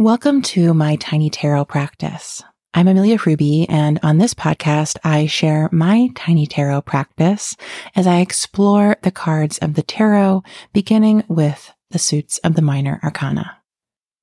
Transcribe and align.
Welcome 0.00 0.40
to 0.42 0.72
my 0.72 0.96
tiny 0.96 1.28
tarot 1.28 1.66
practice. 1.66 2.42
I'm 2.72 2.88
Amelia 2.88 3.18
Ruby, 3.26 3.68
and 3.68 4.00
on 4.02 4.16
this 4.16 4.32
podcast, 4.32 4.96
I 5.04 5.26
share 5.26 5.68
my 5.72 6.08
tiny 6.14 6.46
tarot 6.46 6.80
practice 6.80 7.54
as 7.94 8.06
I 8.06 8.20
explore 8.20 8.96
the 9.02 9.10
cards 9.10 9.58
of 9.58 9.74
the 9.74 9.82
tarot, 9.82 10.42
beginning 10.72 11.24
with 11.28 11.74
the 11.90 11.98
suits 11.98 12.38
of 12.38 12.54
the 12.54 12.62
minor 12.62 12.98
arcana. 13.04 13.58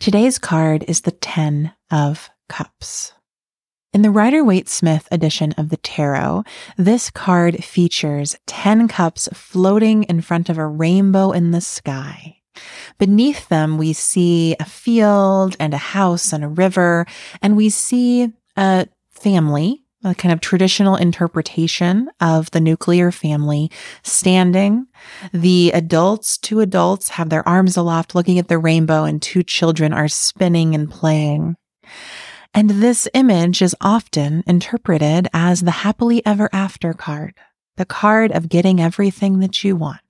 Today's 0.00 0.40
card 0.40 0.84
is 0.88 1.02
the 1.02 1.12
Ten 1.12 1.72
of 1.88 2.30
Cups. 2.48 3.12
In 3.92 4.02
the 4.02 4.10
Rider 4.10 4.42
Waite 4.42 4.68
Smith 4.68 5.06
edition 5.12 5.52
of 5.52 5.68
the 5.68 5.76
tarot, 5.76 6.42
this 6.78 7.10
card 7.10 7.62
features 7.62 8.34
10 8.48 8.88
cups 8.88 9.28
floating 9.32 10.02
in 10.02 10.20
front 10.20 10.48
of 10.48 10.58
a 10.58 10.66
rainbow 10.66 11.30
in 11.30 11.52
the 11.52 11.60
sky. 11.60 12.39
Beneath 12.98 13.48
them, 13.48 13.78
we 13.78 13.92
see 13.92 14.56
a 14.58 14.64
field 14.64 15.56
and 15.58 15.72
a 15.72 15.78
house 15.78 16.32
and 16.32 16.44
a 16.44 16.48
river, 16.48 17.06
and 17.40 17.56
we 17.56 17.70
see 17.70 18.32
a 18.56 18.86
family, 19.10 19.82
a 20.04 20.14
kind 20.14 20.32
of 20.32 20.40
traditional 20.40 20.96
interpretation 20.96 22.10
of 22.20 22.50
the 22.50 22.60
nuclear 22.60 23.12
family 23.12 23.70
standing. 24.02 24.86
The 25.32 25.70
adults, 25.72 26.38
two 26.38 26.60
adults, 26.60 27.10
have 27.10 27.28
their 27.28 27.46
arms 27.48 27.76
aloft 27.76 28.14
looking 28.14 28.38
at 28.38 28.48
the 28.48 28.58
rainbow, 28.58 29.04
and 29.04 29.20
two 29.20 29.42
children 29.42 29.92
are 29.92 30.08
spinning 30.08 30.74
and 30.74 30.90
playing. 30.90 31.56
And 32.52 32.70
this 32.70 33.08
image 33.14 33.62
is 33.62 33.76
often 33.80 34.42
interpreted 34.46 35.28
as 35.32 35.60
the 35.60 35.70
happily 35.70 36.24
ever 36.26 36.50
after 36.52 36.92
card, 36.92 37.34
the 37.76 37.84
card 37.84 38.32
of 38.32 38.48
getting 38.48 38.80
everything 38.80 39.38
that 39.38 39.62
you 39.62 39.76
want. 39.76 40.09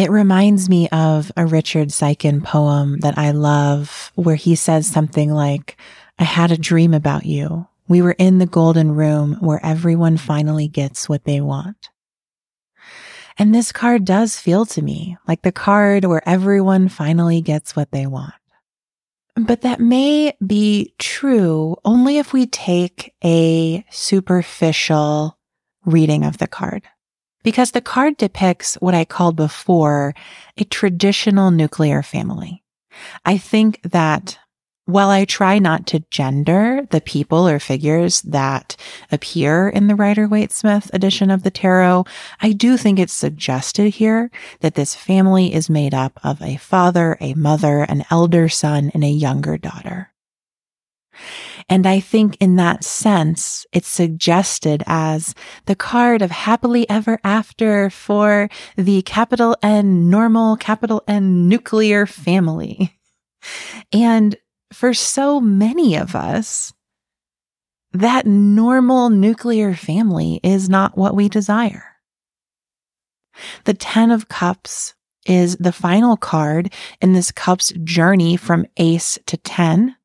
It 0.00 0.10
reminds 0.10 0.70
me 0.70 0.88
of 0.88 1.30
a 1.36 1.44
Richard 1.44 1.88
Siken 1.88 2.42
poem 2.42 3.00
that 3.00 3.18
I 3.18 3.32
love 3.32 4.12
where 4.14 4.34
he 4.34 4.54
says 4.54 4.86
something 4.86 5.30
like, 5.30 5.78
I 6.18 6.24
had 6.24 6.50
a 6.50 6.56
dream 6.56 6.94
about 6.94 7.26
you. 7.26 7.68
We 7.86 8.00
were 8.00 8.16
in 8.16 8.38
the 8.38 8.46
golden 8.46 8.92
room 8.92 9.36
where 9.40 9.60
everyone 9.62 10.16
finally 10.16 10.68
gets 10.68 11.06
what 11.06 11.24
they 11.24 11.42
want. 11.42 11.90
And 13.38 13.54
this 13.54 13.72
card 13.72 14.06
does 14.06 14.38
feel 14.38 14.64
to 14.64 14.80
me 14.80 15.18
like 15.28 15.42
the 15.42 15.52
card 15.52 16.06
where 16.06 16.26
everyone 16.26 16.88
finally 16.88 17.42
gets 17.42 17.76
what 17.76 17.90
they 17.90 18.06
want. 18.06 18.32
But 19.36 19.60
that 19.60 19.80
may 19.80 20.32
be 20.46 20.94
true 20.98 21.76
only 21.84 22.16
if 22.16 22.32
we 22.32 22.46
take 22.46 23.12
a 23.22 23.84
superficial 23.90 25.36
reading 25.84 26.24
of 26.24 26.38
the 26.38 26.48
card 26.48 26.84
because 27.42 27.70
the 27.70 27.80
card 27.80 28.16
depicts 28.16 28.74
what 28.76 28.94
I 28.94 29.04
called 29.04 29.36
before 29.36 30.14
a 30.56 30.64
traditional 30.64 31.50
nuclear 31.50 32.02
family. 32.02 32.62
I 33.24 33.38
think 33.38 33.80
that 33.82 34.38
while 34.86 35.10
I 35.10 35.24
try 35.24 35.58
not 35.58 35.86
to 35.88 36.04
gender 36.10 36.86
the 36.90 37.00
people 37.00 37.46
or 37.46 37.60
figures 37.60 38.22
that 38.22 38.76
appear 39.12 39.68
in 39.68 39.86
the 39.86 39.94
Rider 39.94 40.26
Waite 40.26 40.52
Smith 40.52 40.90
edition 40.92 41.30
of 41.30 41.44
the 41.44 41.50
tarot, 41.50 42.06
I 42.40 42.52
do 42.52 42.76
think 42.76 42.98
it's 42.98 43.12
suggested 43.12 43.90
here 43.90 44.30
that 44.60 44.74
this 44.74 44.94
family 44.94 45.54
is 45.54 45.70
made 45.70 45.94
up 45.94 46.18
of 46.24 46.42
a 46.42 46.56
father, 46.56 47.16
a 47.20 47.34
mother, 47.34 47.82
an 47.82 48.04
elder 48.10 48.48
son, 48.48 48.90
and 48.92 49.04
a 49.04 49.08
younger 49.08 49.56
daughter. 49.56 50.12
And 51.70 51.86
I 51.86 52.00
think 52.00 52.36
in 52.40 52.56
that 52.56 52.82
sense, 52.82 53.64
it's 53.72 53.86
suggested 53.86 54.82
as 54.88 55.36
the 55.66 55.76
card 55.76 56.20
of 56.20 56.32
happily 56.32 56.90
ever 56.90 57.20
after 57.22 57.88
for 57.90 58.50
the 58.76 59.02
capital 59.02 59.56
N 59.62 60.10
normal, 60.10 60.56
capital 60.56 61.04
N 61.06 61.48
nuclear 61.48 62.06
family. 62.06 62.92
And 63.92 64.36
for 64.72 64.92
so 64.92 65.40
many 65.40 65.96
of 65.96 66.16
us, 66.16 66.74
that 67.92 68.26
normal 68.26 69.08
nuclear 69.08 69.74
family 69.74 70.40
is 70.42 70.68
not 70.68 70.98
what 70.98 71.14
we 71.14 71.28
desire. 71.28 71.84
The 73.64 73.74
10 73.74 74.10
of 74.10 74.28
cups 74.28 74.94
is 75.24 75.56
the 75.58 75.72
final 75.72 76.16
card 76.16 76.72
in 77.00 77.12
this 77.12 77.30
cup's 77.30 77.72
journey 77.84 78.36
from 78.36 78.66
ace 78.76 79.18
to 79.26 79.36
10. 79.36 79.96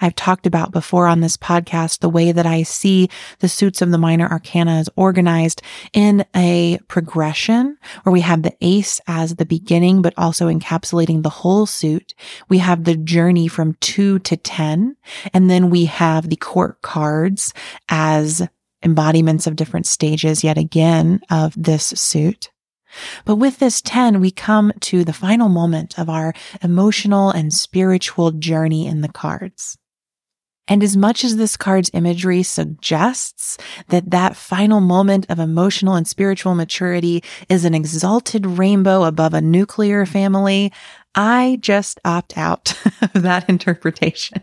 I've 0.00 0.14
talked 0.14 0.46
about 0.46 0.72
before 0.72 1.06
on 1.06 1.20
this 1.20 1.36
podcast 1.36 2.00
the 2.00 2.08
way 2.08 2.32
that 2.32 2.46
I 2.46 2.62
see 2.62 3.08
the 3.40 3.48
suits 3.48 3.82
of 3.82 3.90
the 3.90 3.98
minor 3.98 4.28
arcana 4.28 4.80
is 4.80 4.90
organized 4.96 5.62
in 5.92 6.24
a 6.34 6.78
progression 6.88 7.78
where 8.02 8.12
we 8.12 8.20
have 8.20 8.42
the 8.42 8.56
ace 8.60 9.00
as 9.06 9.36
the 9.36 9.46
beginning, 9.46 10.02
but 10.02 10.14
also 10.16 10.48
encapsulating 10.48 11.22
the 11.22 11.30
whole 11.30 11.66
suit. 11.66 12.14
We 12.48 12.58
have 12.58 12.84
the 12.84 12.96
journey 12.96 13.48
from 13.48 13.74
two 13.80 14.18
to 14.20 14.36
10. 14.36 14.96
And 15.34 15.50
then 15.50 15.70
we 15.70 15.86
have 15.86 16.28
the 16.28 16.36
court 16.36 16.82
cards 16.82 17.52
as 17.88 18.46
embodiments 18.82 19.46
of 19.46 19.56
different 19.56 19.86
stages 19.86 20.44
yet 20.44 20.58
again 20.58 21.20
of 21.30 21.54
this 21.56 21.86
suit. 21.86 22.51
But 23.24 23.36
with 23.36 23.58
this 23.58 23.80
10, 23.80 24.20
we 24.20 24.30
come 24.30 24.72
to 24.80 25.04
the 25.04 25.12
final 25.12 25.48
moment 25.48 25.98
of 25.98 26.08
our 26.08 26.34
emotional 26.62 27.30
and 27.30 27.52
spiritual 27.52 28.32
journey 28.32 28.86
in 28.86 29.00
the 29.00 29.08
cards. 29.08 29.78
And 30.68 30.82
as 30.82 30.96
much 30.96 31.24
as 31.24 31.36
this 31.36 31.56
card's 31.56 31.90
imagery 31.92 32.42
suggests 32.42 33.58
that 33.88 34.10
that 34.10 34.36
final 34.36 34.80
moment 34.80 35.26
of 35.28 35.38
emotional 35.38 35.94
and 35.94 36.06
spiritual 36.06 36.54
maturity 36.54 37.22
is 37.48 37.64
an 37.64 37.74
exalted 37.74 38.46
rainbow 38.46 39.04
above 39.04 39.34
a 39.34 39.40
nuclear 39.40 40.06
family, 40.06 40.72
I 41.14 41.58
just 41.60 42.00
opt 42.04 42.38
out 42.38 42.74
of 43.02 43.22
that 43.22 43.48
interpretation. 43.48 44.42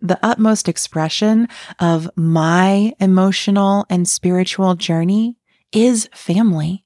The 0.00 0.18
utmost 0.22 0.68
expression 0.68 1.48
of 1.78 2.10
my 2.16 2.92
emotional 2.98 3.86
and 3.88 4.08
spiritual 4.08 4.74
journey 4.74 5.36
is 5.70 6.08
family 6.12 6.81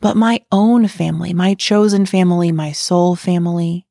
but 0.00 0.16
my 0.16 0.40
own 0.52 0.88
family, 0.88 1.32
my 1.34 1.54
chosen 1.54 2.06
family, 2.06 2.52
my 2.52 2.72
soul 2.72 3.16
family, 3.16 3.86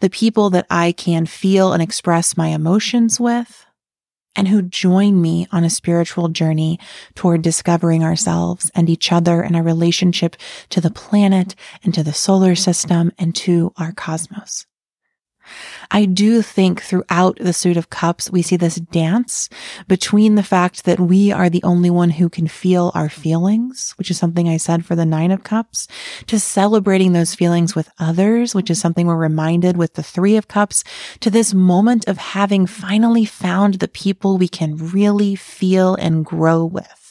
the 0.00 0.10
people 0.10 0.50
that 0.50 0.66
I 0.70 0.92
can 0.92 1.26
feel 1.26 1.72
and 1.72 1.82
express 1.82 2.36
my 2.36 2.48
emotions 2.48 3.20
with, 3.20 3.66
and 4.36 4.48
who 4.48 4.62
join 4.62 5.20
me 5.20 5.48
on 5.50 5.64
a 5.64 5.70
spiritual 5.70 6.28
journey 6.28 6.78
toward 7.16 7.42
discovering 7.42 8.04
ourselves 8.04 8.70
and 8.74 8.88
each 8.88 9.10
other 9.10 9.42
and 9.42 9.56
our 9.56 9.62
relationship 9.62 10.36
to 10.70 10.80
the 10.80 10.92
planet 10.92 11.56
and 11.82 11.92
to 11.94 12.04
the 12.04 12.12
solar 12.12 12.54
system 12.54 13.10
and 13.18 13.34
to 13.34 13.72
our 13.76 13.92
cosmos. 13.92 14.64
I 15.90 16.04
do 16.04 16.42
think 16.42 16.82
throughout 16.82 17.38
the 17.40 17.52
Suit 17.52 17.76
of 17.76 17.90
Cups, 17.90 18.30
we 18.30 18.42
see 18.42 18.56
this 18.56 18.76
dance 18.76 19.48
between 19.86 20.34
the 20.34 20.42
fact 20.42 20.84
that 20.84 21.00
we 21.00 21.32
are 21.32 21.48
the 21.48 21.62
only 21.62 21.90
one 21.90 22.10
who 22.10 22.28
can 22.28 22.46
feel 22.46 22.92
our 22.94 23.08
feelings, 23.08 23.94
which 23.96 24.10
is 24.10 24.18
something 24.18 24.48
I 24.48 24.56
said 24.56 24.84
for 24.84 24.94
the 24.94 25.06
Nine 25.06 25.30
of 25.30 25.44
Cups, 25.44 25.88
to 26.26 26.38
celebrating 26.38 27.12
those 27.12 27.34
feelings 27.34 27.74
with 27.74 27.90
others, 27.98 28.54
which 28.54 28.70
is 28.70 28.80
something 28.80 29.06
we're 29.06 29.16
reminded 29.16 29.76
with 29.76 29.94
the 29.94 30.02
Three 30.02 30.36
of 30.36 30.48
Cups, 30.48 30.84
to 31.20 31.30
this 31.30 31.54
moment 31.54 32.06
of 32.06 32.18
having 32.18 32.66
finally 32.66 33.24
found 33.24 33.74
the 33.74 33.88
people 33.88 34.38
we 34.38 34.48
can 34.48 34.76
really 34.76 35.34
feel 35.34 35.94
and 35.94 36.24
grow 36.24 36.64
with. 36.64 37.07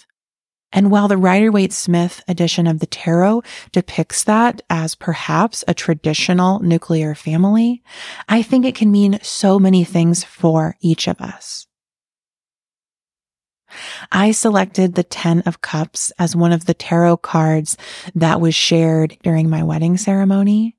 And 0.71 0.91
while 0.91 1.07
the 1.07 1.17
Rider 1.17 1.51
Waite 1.51 1.73
Smith 1.73 2.21
edition 2.27 2.67
of 2.67 2.79
the 2.79 2.85
tarot 2.85 3.43
depicts 3.71 4.23
that 4.25 4.61
as 4.69 4.95
perhaps 4.95 5.63
a 5.67 5.73
traditional 5.73 6.59
nuclear 6.59 7.15
family, 7.15 7.81
I 8.27 8.41
think 8.41 8.65
it 8.65 8.75
can 8.75 8.91
mean 8.91 9.19
so 9.21 9.59
many 9.59 9.83
things 9.83 10.23
for 10.23 10.75
each 10.81 11.07
of 11.07 11.21
us. 11.21 11.67
I 14.11 14.31
selected 14.31 14.95
the 14.95 15.03
10 15.03 15.41
of 15.41 15.61
cups 15.61 16.11
as 16.19 16.35
one 16.35 16.51
of 16.51 16.65
the 16.65 16.73
tarot 16.73 17.17
cards 17.17 17.77
that 18.15 18.41
was 18.41 18.55
shared 18.55 19.17
during 19.23 19.49
my 19.49 19.63
wedding 19.63 19.97
ceremony. 19.97 20.75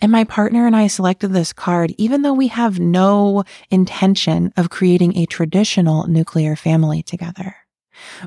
And 0.00 0.10
my 0.10 0.24
partner 0.24 0.66
and 0.66 0.74
I 0.74 0.86
selected 0.88 1.28
this 1.28 1.52
card 1.52 1.94
even 1.96 2.22
though 2.22 2.32
we 2.32 2.48
have 2.48 2.80
no 2.80 3.44
intention 3.70 4.52
of 4.56 4.70
creating 4.70 5.16
a 5.16 5.26
traditional 5.26 6.06
nuclear 6.08 6.56
family 6.56 7.02
together. 7.02 7.56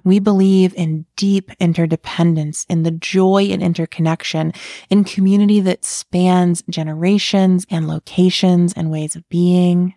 We 0.03 0.19
believe 0.19 0.73
in 0.75 1.05
deep 1.15 1.51
interdependence, 1.59 2.65
in 2.69 2.83
the 2.83 2.91
joy 2.91 3.45
and 3.51 3.61
interconnection, 3.63 4.53
in 4.89 5.03
community 5.03 5.59
that 5.61 5.85
spans 5.85 6.63
generations 6.69 7.65
and 7.69 7.87
locations 7.87 8.73
and 8.73 8.91
ways 8.91 9.15
of 9.15 9.27
being. 9.29 9.95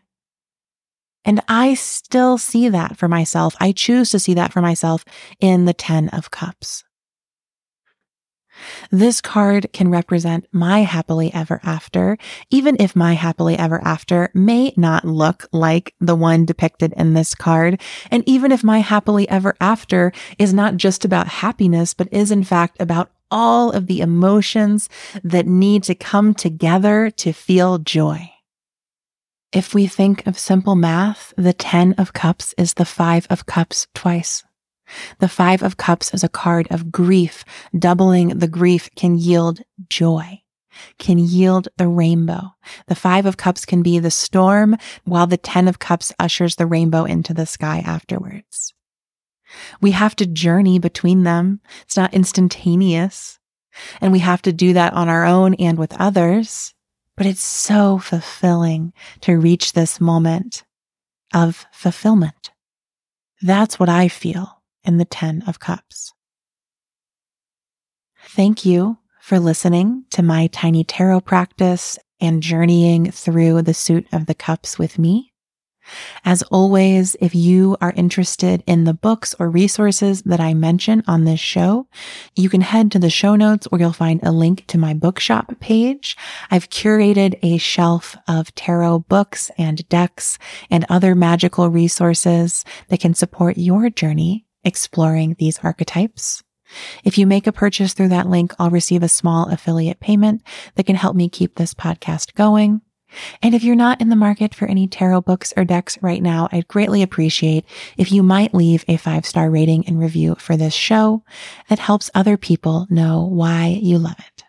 And 1.25 1.43
I 1.49 1.75
still 1.75 2.39
see 2.39 2.69
that 2.69 2.97
for 2.97 3.09
myself. 3.09 3.55
I 3.61 3.73
choose 3.73 4.11
to 4.11 4.19
see 4.19 4.35
that 4.35 4.53
for 4.53 4.63
myself 4.63 5.05
in 5.41 5.67
the 5.67 5.75
10 5.75 6.09
of 6.11 6.31
cups. 6.31 6.85
This 8.91 9.21
card 9.21 9.73
can 9.73 9.91
represent 9.91 10.47
my 10.53 10.81
happily 10.81 11.33
ever 11.33 11.61
after, 11.63 12.19
even 12.51 12.77
if 12.79 12.97
my 12.97 13.15
happily 13.15 13.59
ever 13.59 13.83
after 13.85 14.31
may 14.35 14.73
not 14.77 15.05
look 15.05 15.49
like 15.53 15.95
the 16.01 16.17
one 16.17 16.45
depicted 16.45 16.93
in 16.97 17.15
this 17.15 17.35
card. 17.35 17.81
And 18.11 18.23
even 18.27 18.53
if 18.53 18.65
my 18.65 18.79
happily 18.79 19.29
ever 19.29 19.55
after 19.61 20.13
is 20.39 20.55
not 20.55 20.77
just 20.77 21.05
about 21.05 21.29
happiness, 21.29 21.95
but 21.95 22.13
is 22.13 22.31
in 22.31 22.45
fact 22.45 22.77
about 22.81 23.11
all 23.31 23.71
of 23.71 23.87
the 23.87 24.01
emotions 24.01 24.89
that 25.23 25.47
need 25.47 25.83
to 25.85 25.95
come 25.95 26.35
together 26.35 27.11
to 27.11 27.33
feel 27.33 27.79
joy. 27.79 28.31
If 29.53 29.75
we 29.75 29.87
think 29.87 30.27
of 30.27 30.39
simple 30.39 30.77
math, 30.77 31.33
the 31.37 31.53
10 31.53 31.95
of 31.95 32.13
cups 32.13 32.55
is 32.59 32.75
the 32.75 32.85
five 32.85 33.27
of 33.31 33.47
cups 33.47 33.87
twice. 33.95 34.45
The 35.19 35.29
five 35.29 35.63
of 35.63 35.77
cups 35.77 36.13
is 36.15 36.25
a 36.25 36.29
card 36.29 36.69
of 36.71 36.91
grief. 36.91 37.45
Doubling 37.77 38.39
the 38.39 38.49
grief 38.49 38.89
can 38.97 39.19
yield 39.19 39.61
joy, 39.89 40.43
can 40.99 41.19
yield 41.19 41.69
the 41.77 41.89
rainbow. 41.89 42.55
The 42.87 42.95
five 42.95 43.27
of 43.27 43.37
cups 43.37 43.65
can 43.65 43.83
be 43.83 43.99
the 43.99 44.11
storm 44.11 44.77
while 45.05 45.27
the 45.27 45.37
10 45.37 45.69
of 45.69 45.79
cups 45.79 46.13
ushers 46.19 46.57
the 46.57 46.67
rainbow 46.67 47.05
into 47.05 47.35
the 47.35 47.47
sky 47.47 47.83
afterwards. 47.85 48.75
We 49.81 49.93
have 49.93 50.15
to 50.17 50.27
journey 50.27 50.79
between 50.79 51.23
them. 51.23 51.61
It's 51.83 51.97
not 51.97 52.15
instantaneous. 52.15 53.39
And 54.01 54.13
we 54.13 54.19
have 54.19 54.43
to 54.43 54.53
do 54.53 54.73
that 54.73 54.93
on 54.93 55.09
our 55.09 55.25
own 55.25 55.55
and 55.55 55.79
with 55.79 55.99
others. 55.99 56.75
But 57.17 57.27
it's 57.27 57.43
so 57.43 57.99
fulfilling 57.99 58.93
to 59.23 59.39
reach 59.39 59.73
this 59.73 60.01
moment 60.01 60.65
of 61.35 61.67
fulfillment. 61.73 62.51
That's 63.41 63.79
what 63.79 63.89
I 63.89 64.09
feel 64.09 64.58
in 64.89 64.97
the 64.97 65.05
10 65.05 65.45
of 65.47 65.61
cups. 65.61 66.13
Thank 68.25 68.65
you 68.65 68.99
for 69.21 69.39
listening 69.39 70.05
to 70.11 70.23
my 70.23 70.49
tiny 70.49 70.83
tarot 70.83 71.21
practice 71.21 71.99
and 72.21 72.43
journeying 72.43 73.11
through 73.11 73.63
the 73.63 73.75
suit 73.75 74.07
of 74.13 74.27
the 74.27 74.35
cups 74.35 74.79
with 74.79 74.99
me. 74.99 75.33
As 76.25 76.43
always, 76.45 77.17
if 77.21 77.35
you 77.35 77.77
are 77.81 77.93
interested 77.97 78.63
in 78.67 78.85
the 78.85 78.95
books 78.95 79.35
or 79.39 79.49
resources 79.49 80.23
that 80.23 80.41
I 80.41 80.53
mention 80.55 81.03
on 81.07 81.25
this 81.25 81.41
show, 81.41 81.87
you 82.37 82.49
can 82.49 82.61
head 82.61 82.91
to 82.93 82.99
the 82.99 83.11
show 83.11 83.37
notes 83.37 83.67
where 83.67 83.81
you'll 83.81 83.93
find 83.93 84.21
a 84.23 84.33
link 84.33 84.67
to 84.69 84.79
my 84.79 84.95
bookshop 84.95 85.59
page. 85.61 86.17
I've 86.51 86.71
curated 86.71 87.39
a 87.43 87.59
shelf 87.59 88.17
of 88.27 88.55
tarot 88.55 89.01
books 89.01 89.51
and 89.57 89.89
decks 89.89 90.39
and 90.71 90.85
other 90.89 91.15
magical 91.15 91.71
resources 91.71 92.65
that 92.89 93.01
can 93.01 93.15
support 93.15 93.57
your 93.57 93.89
journey 93.91 94.48
exploring 94.69 95.35
these 95.39 95.59
archetypes. 95.65 96.45
If 97.03 97.19
you 97.19 97.27
make 97.27 97.47
a 97.47 97.53
purchase 97.53 97.95
through 97.95 98.09
that 98.11 98.29
link, 98.29 98.55
I'll 98.59 98.71
receive 98.71 99.03
a 99.03 99.09
small 99.09 99.49
affiliate 99.49 100.01
payment 100.01 100.43
that 100.75 100.87
can 100.87 100.97
help 100.97 101.17
me 101.17 101.29
keep 101.29 101.55
this 101.55 101.75
podcast 101.75 102.35
going. 102.35 102.83
And 103.43 103.55
if 103.55 103.65
you're 103.65 103.75
not 103.75 104.01
in 104.01 104.11
the 104.11 104.17
market 104.17 104.55
for 104.55 104.67
any 104.67 104.87
tarot 104.87 105.23
books 105.23 105.55
or 105.57 105.65
decks 105.65 105.99
right 106.03 106.23
now, 106.23 106.49
I'd 106.53 106.69
greatly 106.69 107.03
appreciate 107.03 107.65
if 107.97 108.13
you 108.13 108.23
might 108.23 108.55
leave 108.55 108.85
a 108.87 108.99
five 108.99 109.25
star 109.25 109.51
rating 109.51 109.87
and 109.87 109.99
review 109.99 110.35
for 110.35 110.57
this 110.57 110.75
show 110.75 111.25
that 111.69 111.79
helps 111.79 112.11
other 112.15 112.37
people 112.37 112.87
know 112.91 113.25
why 113.25 113.79
you 113.81 113.99
love 113.99 114.19
it. 114.19 114.45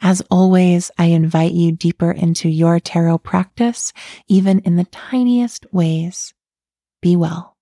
As 0.00 0.20
always, 0.30 0.90
I 0.98 1.06
invite 1.06 1.52
you 1.52 1.72
deeper 1.72 2.10
into 2.10 2.48
your 2.48 2.80
tarot 2.80 3.18
practice, 3.18 3.92
even 4.26 4.58
in 4.60 4.76
the 4.76 4.84
tiniest 4.84 5.64
ways. 5.72 6.34
Be 7.00 7.16
well. 7.16 7.53